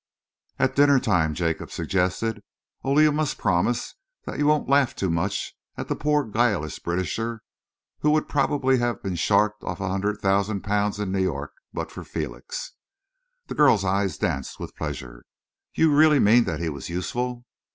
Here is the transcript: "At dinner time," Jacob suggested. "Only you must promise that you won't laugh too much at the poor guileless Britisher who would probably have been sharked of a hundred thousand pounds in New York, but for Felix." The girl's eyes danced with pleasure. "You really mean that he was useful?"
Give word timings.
"At 0.57 0.75
dinner 0.75 0.99
time," 0.99 1.35
Jacob 1.35 1.69
suggested. 1.69 2.41
"Only 2.83 3.03
you 3.03 3.11
must 3.11 3.37
promise 3.37 3.93
that 4.25 4.39
you 4.39 4.47
won't 4.47 4.67
laugh 4.67 4.95
too 4.95 5.11
much 5.11 5.53
at 5.77 5.89
the 5.89 5.95
poor 5.95 6.23
guileless 6.23 6.79
Britisher 6.79 7.43
who 7.99 8.09
would 8.09 8.27
probably 8.27 8.79
have 8.79 9.03
been 9.03 9.13
sharked 9.13 9.61
of 9.63 9.79
a 9.79 9.89
hundred 9.89 10.19
thousand 10.19 10.61
pounds 10.61 10.99
in 10.99 11.11
New 11.11 11.21
York, 11.21 11.51
but 11.71 11.91
for 11.91 12.03
Felix." 12.03 12.73
The 13.45 13.53
girl's 13.53 13.85
eyes 13.85 14.17
danced 14.17 14.59
with 14.59 14.75
pleasure. 14.75 15.23
"You 15.75 15.95
really 15.95 16.17
mean 16.17 16.45
that 16.45 16.59
he 16.59 16.69
was 16.69 16.89
useful?" 16.89 17.45